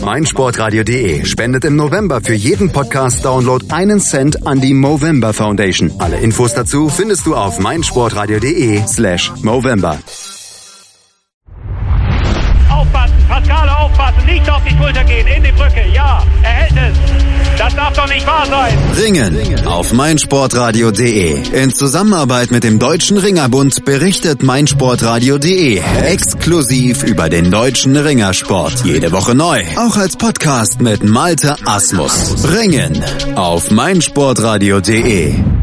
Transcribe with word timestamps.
meinsportradio.de 0.00 1.24
spendet 1.24 1.64
im 1.64 1.76
November 1.76 2.20
für 2.20 2.34
jeden 2.34 2.70
Podcast-Download 2.70 3.66
einen 3.70 4.00
Cent 4.00 4.46
an 4.46 4.60
die 4.60 4.74
Movember 4.74 5.32
Foundation. 5.32 5.92
Alle 5.98 6.18
Infos 6.18 6.54
dazu 6.54 6.88
findest 6.88 7.26
du 7.26 7.34
auf 7.34 7.58
meinsportradio.de 7.58 8.86
slash 8.86 9.32
Movember. 9.42 9.98
Aufpassen, 12.70 13.16
Pascale 13.28 13.76
aufpassen, 13.78 14.26
nicht 14.26 14.50
auf 14.50 14.62
die 14.64 14.76
Schulter 14.76 15.04
gehen, 15.04 15.26
in 15.26 15.42
die 15.44 15.52
darf 17.84 17.94
doch 17.94 18.08
nicht 18.08 18.26
wahr 18.26 18.46
sein. 18.46 18.78
Ringen 18.96 19.66
auf 19.66 19.92
meinsportradio.de. 19.92 21.42
In 21.52 21.74
Zusammenarbeit 21.74 22.50
mit 22.50 22.64
dem 22.64 22.78
Deutschen 22.78 23.18
Ringerbund 23.18 23.84
berichtet 23.84 24.42
meinsportradio.de 24.42 25.82
exklusiv 26.02 27.02
über 27.02 27.28
den 27.28 27.50
deutschen 27.50 27.96
Ringersport. 27.96 28.84
Jede 28.84 29.12
Woche 29.12 29.34
neu. 29.34 29.62
Auch 29.76 29.96
als 29.96 30.16
Podcast 30.16 30.80
mit 30.80 31.04
Malte 31.04 31.56
Asmus. 31.66 32.44
Ringen 32.44 33.02
auf 33.34 33.70
meinsportradio.de. 33.70 35.53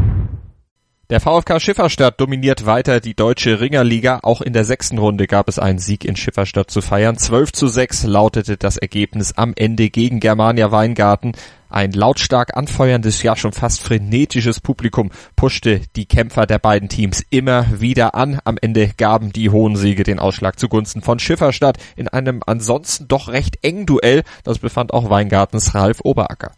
Der 1.12 1.20
VfK 1.20 1.60
Schifferstadt 1.60 2.18
dominiert 2.18 2.64
weiter 2.64 2.98
die 2.98 3.12
deutsche 3.12 3.60
Ringerliga. 3.60 4.20
Auch 4.22 4.40
in 4.40 4.54
der 4.54 4.64
sechsten 4.64 4.96
Runde 4.96 5.26
gab 5.26 5.46
es 5.46 5.58
einen 5.58 5.78
Sieg 5.78 6.06
in 6.06 6.16
Schifferstadt 6.16 6.70
zu 6.70 6.80
feiern. 6.80 7.18
12 7.18 7.52
zu 7.52 7.66
6 7.66 8.04
lautete 8.04 8.56
das 8.56 8.78
Ergebnis 8.78 9.36
am 9.36 9.52
Ende 9.54 9.90
gegen 9.90 10.20
Germania 10.20 10.72
Weingarten. 10.72 11.32
Ein 11.68 11.92
lautstark 11.92 12.56
anfeuerndes, 12.56 13.22
ja 13.22 13.36
schon 13.36 13.52
fast 13.52 13.82
frenetisches 13.82 14.60
Publikum 14.60 15.10
pushte 15.36 15.82
die 15.96 16.06
Kämpfer 16.06 16.46
der 16.46 16.58
beiden 16.58 16.88
Teams 16.88 17.22
immer 17.28 17.66
wieder 17.78 18.14
an. 18.14 18.40
Am 18.44 18.56
Ende 18.58 18.88
gaben 18.96 19.34
die 19.34 19.50
hohen 19.50 19.76
Siege 19.76 20.04
den 20.04 20.18
Ausschlag 20.18 20.58
zugunsten 20.58 21.02
von 21.02 21.18
Schifferstadt 21.18 21.76
in 21.94 22.08
einem 22.08 22.40
ansonsten 22.46 23.06
doch 23.06 23.28
recht 23.28 23.58
engen 23.60 23.84
Duell. 23.84 24.22
Das 24.44 24.60
befand 24.60 24.94
auch 24.94 25.10
Weingartens 25.10 25.74
Ralf 25.74 25.98
Oberacker. 26.04 26.52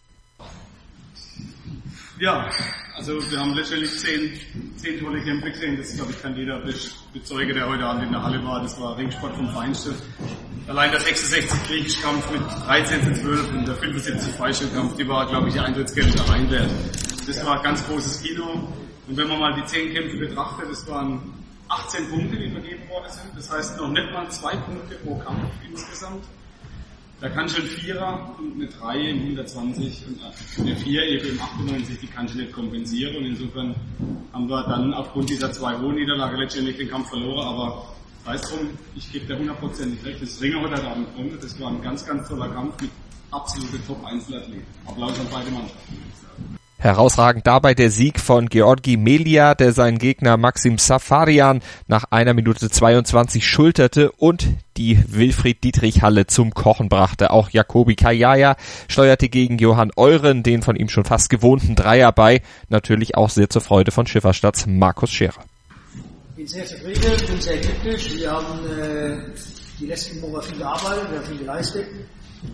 Ja, 2.20 2.48
also 2.96 3.30
wir 3.30 3.38
haben 3.38 3.54
letztendlich 3.54 3.98
zehn, 3.98 4.32
zehn 4.76 5.00
tolle 5.00 5.22
Kämpfe 5.22 5.50
gesehen. 5.50 5.76
Das, 5.76 5.94
glaube 5.94 6.12
ich, 6.12 6.22
kann 6.22 6.36
jeder 6.36 6.62
bezeugen, 7.12 7.54
der 7.54 7.68
heute 7.68 7.84
Abend 7.84 8.04
in 8.04 8.12
der 8.12 8.22
Halle 8.22 8.44
war. 8.44 8.62
Das 8.62 8.80
war 8.80 8.96
Ringsport 8.96 9.34
vom 9.34 9.48
Feinsten. 9.50 9.94
Allein 10.68 10.90
der 10.90 11.00
66 11.00 11.62
Kriegskampf 11.64 12.30
mit 12.30 12.40
13 12.66 13.02
zu 13.02 13.22
12 13.22 13.52
und 13.52 13.68
der 13.68 13.74
75 13.74 14.34
Freistellkampf, 14.34 14.96
die 14.96 15.06
war, 15.08 15.26
glaube 15.26 15.48
ich, 15.48 15.54
die 15.54 15.60
Eintrittsgeld 15.60 16.14
der 16.18 16.28
Reinwert. 16.28 16.70
Das 17.26 17.44
war 17.44 17.56
ein 17.58 17.62
ganz 17.62 17.86
großes 17.86 18.22
Kino. 18.22 18.72
Und 19.06 19.16
wenn 19.16 19.28
man 19.28 19.40
mal 19.40 19.54
die 19.54 19.64
zehn 19.66 19.92
Kämpfe 19.92 20.16
betrachtet, 20.16 20.70
das 20.70 20.88
waren 20.88 21.20
18 21.68 22.08
Punkte, 22.08 22.36
die 22.36 22.50
vergeben 22.50 22.88
worden 22.88 23.10
sind. 23.10 23.36
Das 23.36 23.50
heißt 23.50 23.76
noch 23.78 23.88
nicht 23.88 24.10
mal 24.12 24.30
zwei 24.30 24.56
Punkte 24.56 24.94
pro 24.96 25.18
Kampf 25.18 25.50
insgesamt. 25.68 26.24
Da 27.20 27.28
kann 27.28 27.48
schon 27.48 27.64
Vierer 27.64 28.34
und 28.38 28.54
eine 28.54 28.66
3 28.66 29.10
im 29.10 29.20
120 29.20 30.02
und 30.08 30.20
eine 30.60 30.76
4 30.76 31.02
eben 31.02 31.28
im 31.28 31.40
98, 31.40 32.00
die 32.00 32.06
kann 32.06 32.26
ich 32.26 32.34
nicht 32.34 32.52
kompensieren. 32.52 33.16
Und 33.16 33.24
insofern 33.24 33.74
haben 34.32 34.48
wir 34.48 34.62
dann 34.64 34.92
aufgrund 34.92 35.30
dieser 35.30 35.52
zwei 35.52 35.78
hohen 35.78 35.94
Niederlage 35.94 36.36
letztendlich 36.36 36.76
den 36.76 36.90
Kampf 36.90 37.08
verloren. 37.08 37.46
Aber 37.46 37.94
es 38.34 38.42
drum, 38.42 38.70
ich 38.96 39.10
gebe 39.12 39.26
dir 39.26 39.38
hundertprozentig 39.38 40.04
recht. 40.04 40.22
Das 40.22 40.40
Ringer 40.40 40.60
heute 40.62 40.82
Abend 40.82 41.14
gewonnen. 41.14 41.38
Das 41.40 41.58
war 41.60 41.68
ein 41.68 41.82
ganz, 41.82 42.04
ganz 42.04 42.28
toller 42.28 42.48
Kampf 42.48 42.80
mit 42.80 42.90
absolute 43.30 43.84
Top-Einzelathleten. 43.86 44.66
Applaus 44.86 45.18
an 45.18 45.26
beide 45.30 45.50
Mannschaften. 45.50 46.14
Herausragend 46.84 47.46
dabei 47.46 47.72
der 47.72 47.90
Sieg 47.90 48.20
von 48.20 48.50
Georgi 48.50 48.98
Melia, 48.98 49.54
der 49.54 49.72
seinen 49.72 49.96
Gegner 49.96 50.36
Maxim 50.36 50.76
Safarian 50.76 51.62
nach 51.86 52.04
einer 52.10 52.34
Minute 52.34 52.68
22 52.68 53.48
schulterte 53.48 54.12
und 54.12 54.46
die 54.76 55.02
Wilfried 55.08 55.64
Dietrich 55.64 56.02
Halle 56.02 56.26
zum 56.26 56.52
Kochen 56.52 56.90
brachte. 56.90 57.30
Auch 57.30 57.48
Jakobi 57.48 57.94
Kajaya 57.94 58.56
steuerte 58.86 59.30
gegen 59.30 59.56
Johann 59.56 59.92
Euren 59.96 60.42
den 60.42 60.60
von 60.60 60.76
ihm 60.76 60.90
schon 60.90 61.06
fast 61.06 61.30
gewohnten 61.30 61.74
Dreier 61.74 62.12
bei. 62.12 62.42
Natürlich 62.68 63.16
auch 63.16 63.30
sehr 63.30 63.48
zur 63.48 63.62
Freude 63.62 63.90
von 63.90 64.06
Schifferstadts 64.06 64.66
Markus 64.66 65.10
Scherer. 65.10 65.42
Ich 66.32 66.36
bin 66.36 66.46
sehr 66.46 66.66
zufrieden, 66.66 67.26
bin 67.26 67.40
sehr 67.40 67.56
glücklich. 67.56 68.18
Wir 68.18 68.30
haben 68.30 68.58
äh, 68.78 69.16
die 69.80 69.86
letzten 69.86 70.20
Wochen 70.20 70.42
viel 70.42 70.58
gearbeitet, 70.58 71.10
wir 71.10 71.18
haben 71.18 71.26
viel 71.28 71.38
geleistet. 71.38 71.86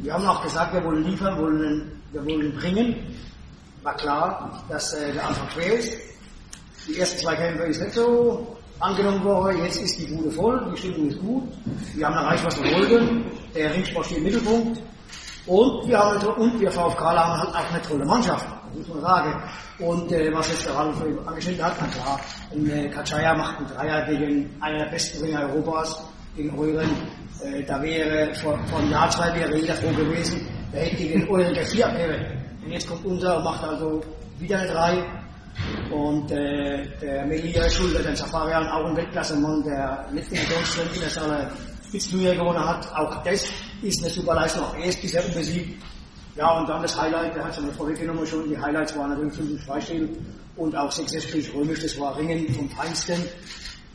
Wir 0.02 0.14
haben 0.14 0.24
auch 0.24 0.40
gesagt, 0.40 0.72
wir 0.72 0.84
wollen 0.84 1.02
liefern, 1.02 1.36
wollen, 1.36 1.90
wir 2.12 2.24
wollen 2.24 2.52
bringen 2.54 2.94
war 3.82 3.96
klar, 3.96 4.62
dass 4.68 4.94
äh, 4.94 5.12
der 5.12 5.26
Anfang 5.26 5.48
schwer 5.50 5.74
ist. 5.74 5.92
Die 6.86 6.98
ersten 6.98 7.18
zwei 7.18 7.34
Kämpfe 7.36 7.64
ist 7.64 7.80
nicht 7.80 7.94
so 7.94 8.56
angenommen 8.80 9.22
worden. 9.24 9.62
Jetzt 9.62 9.82
ist 9.82 9.98
die 9.98 10.06
Bude 10.06 10.30
voll, 10.30 10.72
die 10.72 10.78
Stimmung 10.78 11.08
ist 11.08 11.20
gut. 11.20 11.44
Wir 11.94 12.06
haben 12.06 12.16
erreicht, 12.16 12.44
was 12.44 12.62
wir 12.62 12.72
wollten. 12.72 13.24
Der 13.54 13.72
Ringsport 13.74 14.06
steht 14.06 14.18
im 14.18 14.24
Mittelpunkt. 14.24 14.82
Und 15.46 15.88
wir 15.88 15.98
haben 15.98 16.26
und 16.26 16.60
wir 16.60 16.70
VfK 16.70 17.00
haben 17.00 17.40
halt 17.40 17.54
auch 17.54 17.72
eine 17.72 17.82
tolle 17.82 18.04
Mannschaft, 18.04 18.46
muss 18.74 18.88
man 18.88 19.00
sagen. 19.00 19.42
Und 19.78 20.12
äh, 20.12 20.32
was 20.32 20.48
jetzt 20.50 20.66
der 20.66 20.74
Ralf 20.74 21.02
angeschnitten 21.26 21.64
hat, 21.64 21.74
na 21.80 21.86
klar, 21.86 22.20
ein, 22.52 22.70
äh, 22.70 22.88
Kachaya 22.90 23.34
macht 23.34 23.58
einen 23.58 23.68
Dreier 23.68 24.06
gegen 24.06 24.56
einer 24.60 24.84
der 24.84 24.90
besten 24.90 25.24
Ringer 25.24 25.48
Europas, 25.48 26.04
gegen 26.36 26.56
Euren. 26.58 26.90
Äh, 27.42 27.64
da 27.64 27.82
wäre 27.82 28.34
vor, 28.34 28.58
vor 28.66 28.78
einem 28.80 28.90
Jahr, 28.90 29.10
zwei 29.10 29.34
wäre 29.34 29.56
jeder 29.56 29.74
froh 29.74 29.92
gewesen, 29.92 30.46
der 30.72 30.82
hätte 30.82 30.96
gegen 30.96 31.28
Euren 31.28 31.54
der 31.54 31.66
vier. 31.66 32.39
Und 32.64 32.70
jetzt 32.70 32.88
kommt 32.88 33.04
unser 33.04 33.38
und 33.38 33.44
macht 33.44 33.64
also 33.64 34.02
wieder 34.38 34.58
eine 34.58 34.70
3. 34.70 35.04
Und 35.90 36.30
äh, 36.30 36.86
der 37.00 37.26
Melia 37.26 37.68
schuldet 37.68 38.06
den 38.06 38.16
Safarian 38.16 38.68
auch 38.68 38.86
ein 38.86 38.96
Weltklassemann, 38.96 39.62
der 39.64 40.06
letzten 40.12 40.36
Deutschland 40.36 40.90
in 40.94 41.08
seiner 41.08 41.50
Spitzenturnier 41.88 42.34
gewonnen 42.34 42.64
hat. 42.66 42.86
Auch 42.94 43.22
das 43.24 43.46
ist 43.82 44.00
eine 44.02 44.10
super 44.10 44.34
Leistung. 44.34 44.64
Auch 44.64 44.76
er 44.76 44.84
ist 44.86 45.02
bisher 45.02 45.24
unbesiegt. 45.24 45.82
Ja, 46.36 46.58
und 46.58 46.68
dann 46.68 46.82
das 46.82 46.98
Highlight, 46.98 47.34
der 47.34 47.44
hat 47.44 47.54
schon 47.54 47.70
vorweggenommen 47.72 48.26
schon. 48.26 48.48
Die 48.48 48.56
Highlights 48.56 48.96
waren 48.96 49.10
natürlich 49.10 49.34
5 49.34 49.64
Freistil 49.64 50.08
und 50.56 50.76
auch 50.76 50.92
66 50.92 51.52
römisch. 51.54 51.80
Das 51.82 51.98
war 51.98 52.16
Ringen 52.16 52.52
vom 52.54 52.68
Feinsten 52.70 53.24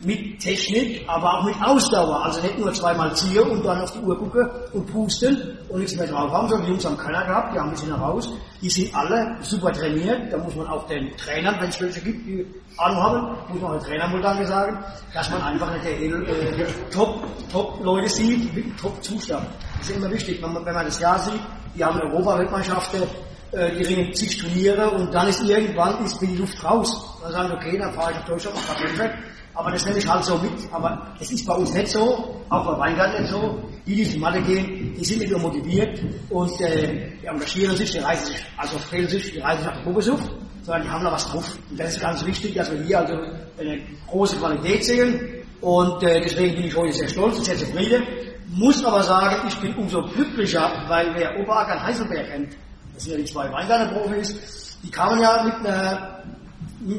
mit 0.02 0.40
Technik, 0.40 1.04
aber 1.08 1.40
auch 1.40 1.44
mit 1.46 1.56
Ausdauer. 1.62 2.26
Also 2.26 2.42
nicht 2.42 2.60
nur 2.60 2.74
zweimal 2.74 3.16
ziehen 3.16 3.44
und 3.44 3.64
dann 3.64 3.82
auf 3.82 3.92
die 3.92 4.00
Uhr 4.00 4.18
gucken 4.18 4.48
und 4.74 4.86
pusten 4.92 5.58
und 5.70 5.80
nichts 5.80 5.96
mehr 5.96 6.08
drauf 6.08 6.32
haben, 6.32 6.48
sondern 6.50 6.66
die 6.66 6.72
Jungs 6.72 6.86
haben 6.86 6.98
keiner 6.98 7.26
gehabt, 7.26 7.54
die 7.54 7.60
haben 7.60 7.70
ein 7.70 7.72
bisschen 7.72 7.96
heraus. 7.96 8.30
Die 8.62 8.70
sind 8.70 8.94
alle 8.96 9.38
super 9.42 9.72
trainiert. 9.72 10.32
Da 10.32 10.38
muss 10.38 10.56
man 10.56 10.68
auch 10.68 10.86
den 10.88 11.16
Trainern, 11.18 11.56
wenn 11.60 11.70
es 11.70 11.80
welche 11.80 12.02
gibt, 12.02 12.28
die 12.28 12.46
Ahnung 12.78 13.04
haben, 13.04 13.38
muss 13.50 13.62
man 13.62 13.72
auch 13.72 13.80
den 13.80 13.88
Trainern 13.88 14.14
wohl 14.14 14.22
danke 14.22 14.46
sagen, 14.46 14.84
dass 15.14 15.30
man 15.30 15.42
einfach 15.42 15.72
nicht 15.74 15.86
äh, 15.86 16.66
top, 16.92 17.24
top 17.52 17.84
Leute 17.84 18.10
sieht, 18.10 18.54
mit 18.54 18.78
top 18.78 19.02
Zustand. 19.04 19.48
Das 19.78 19.90
ist 19.90 19.96
immer 19.96 20.12
wichtig, 20.12 20.42
wenn 20.42 20.54
man, 20.54 20.66
wenn 20.66 20.74
man 20.74 20.86
das 20.86 21.00
Jahr 21.00 21.20
sieht, 21.20 21.40
die 21.76 21.84
haben 21.84 22.00
Europa-Weltmeisterschaften, 22.00 23.04
äh, 23.04 23.08
die 23.52 23.84
ringen 23.84 24.14
zig 24.14 24.38
Turniere 24.38 24.90
und 24.92 25.14
dann 25.14 25.28
ist 25.28 25.42
irgendwann 25.44 26.04
ist 26.06 26.20
die 26.22 26.36
Luft 26.36 26.64
raus. 26.64 27.20
Dann 27.22 27.32
sagen, 27.32 27.52
okay, 27.54 27.78
dann 27.78 27.94
fahre 27.94 28.12
ich 28.12 28.18
nach 28.18 28.26
Deutschland, 28.26 28.58
mach 28.68 28.78
Kämpfe 28.78 29.12
aber 29.56 29.72
das 29.72 29.86
nehme 29.86 29.98
ich 29.98 30.08
halt 30.08 30.24
so 30.24 30.38
mit. 30.38 30.52
Aber 30.72 31.16
es 31.20 31.32
ist 31.32 31.46
bei 31.46 31.54
uns 31.54 31.74
nicht 31.74 31.88
so, 31.88 32.42
auch 32.50 32.66
bei 32.66 32.80
Weingarten 32.80 33.22
nicht 33.22 33.32
so. 33.32 33.58
Die, 33.88 33.96
die 33.96 34.02
in 34.04 34.12
die 34.12 34.20
Malle 34.20 34.42
gehen, 34.42 34.96
die 34.98 35.06
sind 35.06 35.20
nicht 35.20 35.32
nur 35.32 35.40
motiviert 35.40 36.02
und 36.30 36.60
äh, 36.60 37.12
die 37.22 37.26
engagieren 37.26 37.76
sich, 37.78 37.92
die 37.92 38.00
reisen 38.00 38.28
sich, 38.28 38.44
also 38.58 38.80
fehlen 38.80 39.08
sich, 39.08 39.32
die 39.32 39.40
reisen 39.40 39.64
sich 39.64 39.74
nach 39.74 39.84
Probesucht, 39.84 40.24
sondern 40.64 40.84
die 40.84 40.90
haben 40.90 41.04
da 41.04 41.12
was 41.12 41.28
drauf. 41.28 41.58
Und 41.70 41.80
das 41.80 41.94
ist 41.96 42.02
ganz 42.02 42.26
wichtig, 42.26 42.56
dass 42.56 42.72
wir 42.72 42.82
hier 42.84 43.00
also 43.00 43.14
eine 43.60 43.80
große 44.08 44.38
Qualität 44.38 44.84
sehen. 44.84 45.22
Und 45.62 46.04
äh, 46.04 46.20
deswegen 46.22 46.56
bin 46.56 46.66
ich 46.66 46.76
heute 46.76 46.94
sehr 46.94 47.08
stolz 47.08 47.38
und 47.38 47.46
sehr 47.46 47.58
zufrieden. 47.58 48.04
Muss 48.48 48.84
aber 48.84 49.04
sagen, 49.04 49.48
ich 49.48 49.56
bin 49.58 49.76
umso 49.76 50.02
glücklicher, 50.02 50.86
weil 50.88 51.14
wer 51.16 51.40
Oberacker 51.40 51.82
Heiselberg 51.84 52.28
kennt, 52.28 52.58
das 52.96 53.04
sind 53.04 53.12
ja 53.14 53.18
die 53.20 53.26
zwei 53.26 53.52
Weingarten-Profis, 53.52 54.78
die 54.84 54.90
kamen 54.90 55.22
ja 55.22 55.44
mit 55.44 55.54
einer 55.66 56.24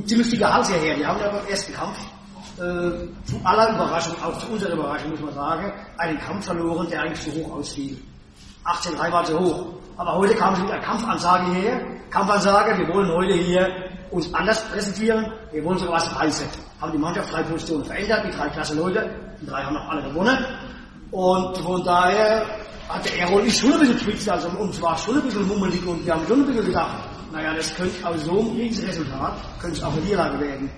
ziemlich 0.06 0.28
viel 0.28 0.38
Gehalt 0.38 0.66
hierher. 0.66 0.96
Die 0.96 1.06
haben 1.06 1.20
ja 1.20 1.30
beim 1.30 1.46
ersten 1.46 1.72
Kampf 1.72 1.98
äh, 2.58 2.60
zu 3.24 3.40
aller 3.44 3.74
Überraschung, 3.74 4.14
auch 4.22 4.38
zu 4.38 4.48
unserer 4.52 4.72
Überraschung 4.72 5.10
muss 5.10 5.20
man 5.20 5.34
sagen, 5.34 5.72
einen 5.98 6.18
Kampf 6.18 6.46
verloren, 6.46 6.88
der 6.90 7.02
eigentlich 7.02 7.22
zu 7.22 7.40
hoch 7.40 7.56
ausfiel. 7.56 7.96
18,3 8.64 9.12
war 9.12 9.24
zu 9.24 9.38
hoch. 9.38 9.66
Aber 9.96 10.16
heute 10.16 10.34
kam 10.34 10.54
es 10.54 10.60
mit 10.60 10.70
einer 10.70 10.82
Kampfansage 10.82 11.52
her. 11.52 11.80
Kampfansage, 12.10 12.78
wir 12.78 12.94
wollen 12.94 13.10
heute 13.10 13.34
hier 13.34 13.68
uns 14.10 14.32
anders 14.34 14.62
präsentieren. 14.68 15.32
Wir 15.52 15.64
wollen 15.64 15.78
sogar 15.78 15.96
was 15.96 16.20
reißen. 16.20 16.46
Haben 16.80 16.92
die 16.92 16.98
Mannschaft 16.98 17.32
drei 17.32 17.42
Positionen 17.42 17.84
verändert, 17.84 18.24
die 18.26 18.36
drei 18.36 18.48
klasse 18.48 18.74
Leute. 18.74 19.08
Die 19.40 19.46
drei 19.46 19.62
haben 19.62 19.74
noch 19.74 19.88
alle 19.88 20.02
gewonnen. 20.02 20.36
Und 21.10 21.56
von 21.58 21.84
daher 21.84 22.44
der 23.04 23.18
Errol 23.20 23.42
ist 23.42 23.60
schon 23.60 23.72
ein 23.72 23.80
bisschen 23.80 23.98
spitz, 23.98 24.28
also 24.28 24.48
uns 24.48 24.80
war 24.80 24.96
schon 24.96 25.16
ein 25.16 25.22
bisschen 25.22 25.46
mummelig 25.46 25.84
und 25.86 26.04
wir 26.04 26.14
haben 26.14 26.26
schon 26.26 26.40
ein 26.40 26.46
bisschen 26.46 26.66
gedacht, 26.66 27.08
naja, 27.32 27.54
das 27.54 27.74
könnte 27.74 28.06
aus 28.06 28.24
so 28.24 28.40
einem 28.40 28.56
Resultat, 28.60 29.36
könnte 29.60 29.86
auch 29.86 29.92
eine 29.92 30.00
Niederlage 30.02 30.40
werden. 30.40 30.70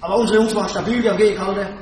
Aber 0.00 0.16
unsere 0.16 0.38
Jungs 0.38 0.54
waren 0.54 0.68
stabil, 0.68 1.02
wir 1.02 1.12
haben 1.12 1.18
gehalten. 1.18 1.78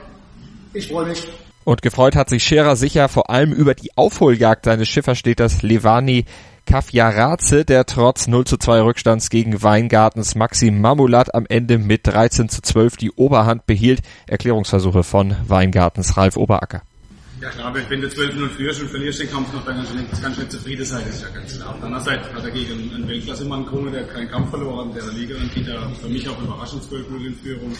Ich 0.73 0.88
freue 0.88 1.06
mich. 1.06 1.27
Und 1.65 1.82
gefreut 1.82 2.17
hat 2.17 2.29
sich 2.29 2.43
Scherer 2.43 2.77
sicher 2.77 3.09
vor 3.09 3.31
allem 3.31 3.53
über 3.53 3.75
die 3.75 3.91
Aufholjagd 3.97 4.65
seines 4.65 4.88
Schifferstädters 4.88 5.62
Levani 5.62 6.25
Kafjaraze, 6.67 7.65
der 7.65 7.85
trotz 7.87 8.29
0 8.29 8.44
zu 8.44 8.56
2 8.56 8.82
Rückstands 8.82 9.31
gegen 9.31 9.62
Weingartens 9.62 10.35
Maxim 10.35 10.81
Mamulat 10.81 11.35
am 11.35 11.47
Ende 11.49 11.79
mit 11.79 12.06
13 12.06 12.49
zu 12.49 12.62
12 12.62 12.97
die 12.97 13.11
Oberhand 13.11 13.67
behielt. 13.67 14.00
Erklärungsversuche 14.29 15.03
von 15.03 15.35
Weingartens 15.49 16.17
Ralf 16.17 16.37
Oberacker. 16.37 16.82
Ja 17.40 17.48
klar, 17.48 17.69
aber 17.69 17.81
wenn 17.88 18.02
du 18.02 18.08
12-0 18.08 18.48
führst 18.50 18.82
und 18.82 18.88
verlierst 18.88 19.20
den 19.20 19.31
Kampf 19.31 19.52
noch, 19.54 19.64
dann 19.64 19.76
kannst 19.76 19.92
du 19.92 19.96
nicht, 19.96 20.10
kannst 20.22 20.37
du 20.37 20.42
nicht 20.42 20.52
zufrieden 20.52 20.84
sein, 20.84 21.02
das 21.06 21.16
ist 21.16 21.22
ja 21.22 21.28
ganz 21.31 21.56
klar. 21.56 21.70
Auf 21.70 21.76
der 21.76 21.84
anderen 21.87 22.04
Seite 22.04 22.34
hat 22.34 22.44
er 22.44 22.50
gegen 22.50 22.94
einen 22.94 23.08
Weltklasse-Mann 23.08 23.64
gewonnen, 23.64 23.92
der 23.92 24.02
hat 24.02 24.10
keinen 24.10 24.28
Kampf 24.28 24.50
verloren, 24.50 24.92
der 24.92 25.06
Liga 25.12 25.37
und 25.37 25.54
geht 25.54 25.66
da 25.66 25.88
für 26.00 26.08
mich 26.08 26.28
auch 26.28 26.40
überraschend 26.42 26.82
12-0 26.82 27.26
in 27.26 27.34
Führung. 27.37 27.72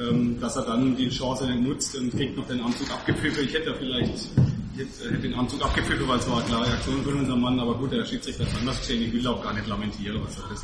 Ähm, 0.00 0.40
dass 0.40 0.56
er 0.56 0.64
dann 0.64 0.96
die 0.96 1.10
Chance 1.10 1.46
nicht 1.46 1.68
nutzt 1.68 1.94
und 1.96 2.10
kriegt 2.12 2.34
noch 2.34 2.46
den 2.46 2.62
Anzug 2.62 2.90
abgepfiffen. 2.90 3.44
Ich 3.44 3.52
hätte 3.52 3.70
ja 3.70 3.74
vielleicht 3.74 4.30
jetzt, 4.74 5.04
äh, 5.04 5.18
den 5.18 5.34
Anzug 5.34 5.62
abgepfiffen, 5.62 6.08
weil 6.08 6.18
es 6.18 6.30
war 6.30 6.38
eine 6.38 6.46
klare 6.46 6.72
Aktion 6.72 7.02
von 7.04 7.14
unserem 7.18 7.40
Mann, 7.42 7.60
aber 7.60 7.74
gut, 7.74 7.92
der 7.92 8.02
Schiedsrichter 8.06 8.46
hat 8.46 8.58
anders 8.58 8.80
gesehen, 8.80 9.02
ich 9.02 9.12
will 9.12 9.26
auch 9.26 9.42
gar 9.42 9.52
nicht 9.52 9.66
lamentieren, 9.66 10.18
was 10.24 10.36
soll 10.36 10.44
das. 10.48 10.62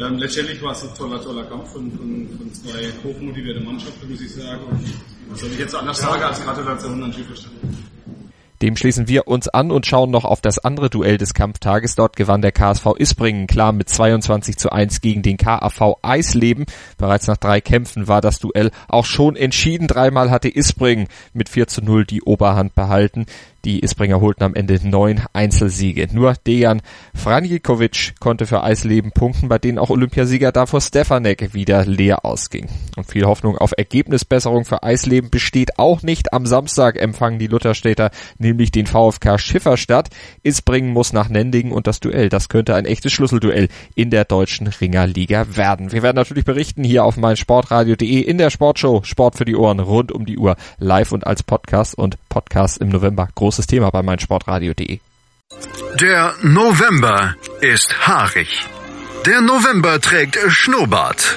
Ähm, 0.00 0.16
letztendlich 0.16 0.62
war 0.62 0.72
es 0.72 0.84
ein 0.84 0.94
toller, 0.96 1.20
toller 1.20 1.44
Kampf 1.44 1.70
von, 1.70 1.92
von, 1.92 2.28
von 2.38 2.54
zwei 2.54 2.90
hochmotivierte 3.04 3.60
Mannschaften, 3.60 4.10
muss 4.10 4.22
ich 4.22 4.32
sagen. 4.32 4.64
Und 4.70 4.80
was 5.32 5.42
ich 5.42 5.58
jetzt 5.58 5.74
anders 5.74 5.98
sagen 5.98 6.22
als 6.22 6.42
Gratulation 6.44 7.02
an? 7.02 7.14
Dem 8.62 8.76
schließen 8.76 9.08
wir 9.08 9.26
uns 9.26 9.48
an 9.48 9.72
und 9.72 9.86
schauen 9.86 10.12
noch 10.12 10.24
auf 10.24 10.40
das 10.40 10.60
andere 10.60 10.88
Duell 10.88 11.18
des 11.18 11.34
Kampftages. 11.34 11.96
Dort 11.96 12.14
gewann 12.14 12.42
der 12.42 12.52
KSV 12.52 12.94
Isbringen 12.96 13.48
klar 13.48 13.72
mit 13.72 13.88
22 13.88 14.56
zu 14.56 14.70
1 14.70 15.00
gegen 15.00 15.22
den 15.22 15.36
KAV 15.36 15.96
Eisleben. 16.02 16.66
Bereits 16.96 17.26
nach 17.26 17.38
drei 17.38 17.60
Kämpfen 17.60 18.06
war 18.06 18.20
das 18.20 18.38
Duell 18.38 18.70
auch 18.86 19.04
schon 19.04 19.34
entschieden. 19.34 19.88
Dreimal 19.88 20.30
hatte 20.30 20.48
Isbringen 20.48 21.08
mit 21.32 21.48
4 21.48 21.66
zu 21.66 21.82
0 21.82 22.06
die 22.06 22.22
Oberhand 22.22 22.76
behalten. 22.76 23.26
Die 23.64 23.78
Isbringer 23.78 24.20
holten 24.20 24.42
am 24.42 24.54
Ende 24.56 24.80
neun 24.82 25.22
Einzelsiege. 25.32 26.08
Nur 26.10 26.34
Dejan 26.46 26.82
Franjikovic 27.14 28.14
konnte 28.18 28.44
für 28.46 28.64
Eisleben 28.64 29.12
punkten, 29.12 29.48
bei 29.48 29.58
denen 29.58 29.78
auch 29.78 29.90
Olympiasieger 29.90 30.50
Davor 30.50 30.80
Stefanek 30.80 31.54
wieder 31.54 31.86
leer 31.86 32.24
ausging. 32.24 32.68
Und 32.96 33.06
viel 33.06 33.24
Hoffnung 33.24 33.56
auf 33.56 33.72
Ergebnisbesserung 33.76 34.64
für 34.64 34.82
Eisleben 34.82 35.30
besteht 35.30 35.78
auch 35.78 36.02
nicht. 36.02 36.32
Am 36.32 36.44
Samstag 36.44 37.00
empfangen 37.00 37.38
die 37.38 37.46
Lutherstädter 37.46 38.10
nämlich 38.38 38.72
den 38.72 38.86
VfK 38.86 39.38
Schifferstadt. 39.38 40.08
Isbringen 40.42 40.92
muss 40.92 41.12
nach 41.12 41.28
Nendingen 41.28 41.72
und 41.72 41.86
das 41.86 42.00
Duell, 42.00 42.30
das 42.30 42.48
könnte 42.48 42.74
ein 42.74 42.84
echtes 42.84 43.12
Schlüsselduell 43.12 43.68
in 43.94 44.10
der 44.10 44.24
deutschen 44.24 44.66
Ringerliga 44.66 45.56
werden. 45.56 45.92
Wir 45.92 46.02
werden 46.02 46.16
natürlich 46.16 46.44
berichten 46.44 46.82
hier 46.82 47.04
auf 47.04 47.16
meinsportradio.de 47.16 48.22
in 48.22 48.38
der 48.38 48.50
Sportshow 48.50 49.02
Sport 49.04 49.36
für 49.36 49.44
die 49.44 49.54
Ohren 49.54 49.78
rund 49.78 50.10
um 50.10 50.26
die 50.26 50.38
Uhr 50.38 50.56
live 50.78 51.12
und 51.12 51.28
als 51.28 51.44
Podcast 51.44 51.96
und 51.96 52.18
Podcast 52.28 52.78
im 52.78 52.88
November. 52.88 53.28
Groß 53.32 53.51
großes 53.52 53.66
Thema 53.66 53.90
bei 53.90 54.02
meinsportradio.de. 54.02 54.98
Der 56.00 56.34
November 56.42 57.36
ist 57.60 58.06
haarig. 58.06 58.66
Der 59.26 59.42
November 59.42 60.00
trägt 60.00 60.38
Schnurrbart. 60.48 61.36